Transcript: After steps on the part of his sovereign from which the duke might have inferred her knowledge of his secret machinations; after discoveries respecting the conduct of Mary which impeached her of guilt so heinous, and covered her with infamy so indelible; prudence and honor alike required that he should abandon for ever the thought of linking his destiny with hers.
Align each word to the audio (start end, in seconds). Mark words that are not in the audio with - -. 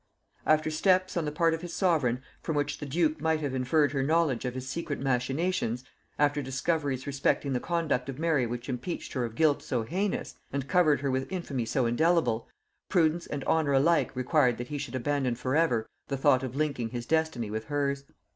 After 0.47 0.71
steps 0.71 1.15
on 1.15 1.25
the 1.25 1.31
part 1.31 1.53
of 1.53 1.61
his 1.61 1.75
sovereign 1.75 2.23
from 2.41 2.55
which 2.55 2.79
the 2.79 2.87
duke 2.87 3.21
might 3.21 3.39
have 3.39 3.53
inferred 3.53 3.91
her 3.91 4.01
knowledge 4.01 4.45
of 4.45 4.55
his 4.55 4.67
secret 4.67 4.97
machinations; 4.99 5.83
after 6.17 6.41
discoveries 6.41 7.05
respecting 7.05 7.53
the 7.53 7.59
conduct 7.59 8.09
of 8.09 8.17
Mary 8.17 8.47
which 8.47 8.67
impeached 8.67 9.13
her 9.13 9.25
of 9.25 9.35
guilt 9.35 9.61
so 9.61 9.83
heinous, 9.83 10.33
and 10.51 10.67
covered 10.67 11.01
her 11.01 11.11
with 11.11 11.31
infamy 11.31 11.65
so 11.65 11.85
indelible; 11.85 12.47
prudence 12.89 13.27
and 13.27 13.43
honor 13.43 13.73
alike 13.73 14.15
required 14.15 14.57
that 14.57 14.69
he 14.69 14.79
should 14.79 14.95
abandon 14.95 15.35
for 15.35 15.55
ever 15.55 15.87
the 16.07 16.17
thought 16.17 16.41
of 16.41 16.55
linking 16.55 16.89
his 16.89 17.05
destiny 17.05 17.51
with 17.51 17.65
hers. 17.65 18.05